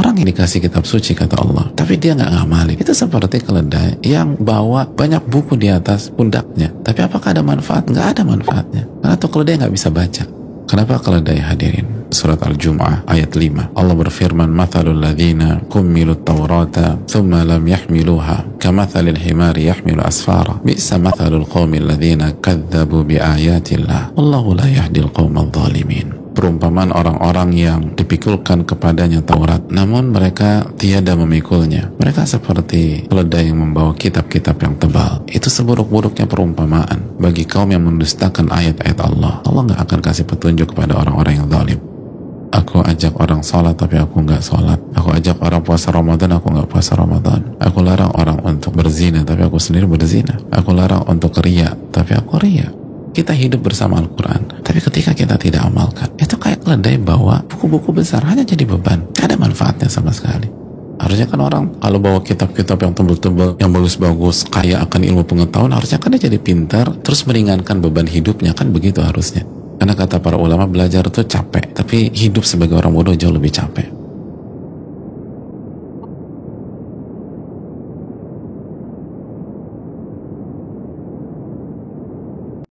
[0.00, 4.40] orang yang dikasih kitab suci kata Allah tapi dia nggak ngamalin itu seperti keledai yang
[4.40, 9.28] bawa banyak buku di atas pundaknya tapi apakah ada manfaat nggak ada manfaatnya karena tuh
[9.28, 10.40] keledai nggak bisa baca
[10.70, 12.06] Kenapa keledai hadirin?
[12.14, 13.74] Surat Al-Jum'ah ayat 5.
[13.74, 20.62] Allah berfirman, "Mathalul ladzina kummilu taurata thumma lam yahmiluha kamathalil himari yahmilu asfara.
[20.62, 24.14] Bi'sa mathalul qaumil ladzina kadzabu biayatillah.
[24.14, 26.09] Wallahu la yahdil qaumadh dhalimin."
[26.40, 29.60] Perumpamaan orang-orang yang dipikulkan kepadanya Taurat.
[29.68, 31.92] Namun mereka tiada memikulnya.
[32.00, 35.20] Mereka seperti keledai yang membawa kitab-kitab yang tebal.
[35.28, 39.44] Itu seburuk-buruknya perumpamaan bagi kaum yang mendustakan ayat-ayat Allah.
[39.44, 41.76] Allah nggak akan kasih petunjuk kepada orang-orang yang zalim.
[42.50, 44.80] Aku ajak orang sholat tapi aku nggak sholat.
[44.96, 47.52] Aku ajak orang puasa Ramadan, aku nggak puasa Ramadan.
[47.60, 50.40] Aku larang orang untuk berzina tapi aku sendiri berzina.
[50.56, 52.80] Aku larang untuk ria tapi aku ria
[53.10, 58.22] kita hidup bersama Al-Quran tapi ketika kita tidak amalkan itu kayak keledai bawa buku-buku besar
[58.22, 59.02] hanya jadi beban.
[59.18, 60.46] Gak ada manfaatnya sama sekali.
[60.94, 65.98] Harusnya kan orang kalau bawa kitab-kitab yang tebel-tebel yang bagus-bagus kaya akan ilmu pengetahuan harusnya
[65.98, 69.42] kan dia jadi pintar terus meringankan beban hidupnya kan begitu harusnya.
[69.82, 73.99] Karena kata para ulama belajar itu capek tapi hidup sebagai orang bodoh jauh lebih capek